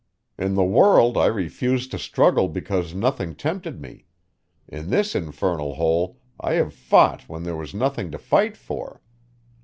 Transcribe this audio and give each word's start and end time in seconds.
"In 0.35 0.55
the 0.55 0.63
world 0.63 1.15
I 1.15 1.27
refused 1.27 1.91
to 1.91 1.99
struggle 1.99 2.47
because 2.47 2.95
nothing 2.95 3.35
tempted 3.35 3.79
me; 3.79 4.05
in 4.67 4.89
this 4.89 5.13
infernal 5.13 5.75
hole 5.75 6.17
I 6.39 6.53
have 6.53 6.73
fought 6.73 7.29
when 7.29 7.43
there 7.43 7.55
was 7.55 7.75
nothing 7.75 8.09
to 8.09 8.17
fight 8.17 8.57
for. 8.57 9.03